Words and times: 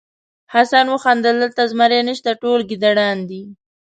حسن 0.53 0.85
وخندل 0.93 1.35
دلته 1.43 1.61
زمری 1.71 1.99
نشته 2.09 2.29
ټول 2.41 2.59
ګیدړان 2.69 3.17
دي. 3.29 3.43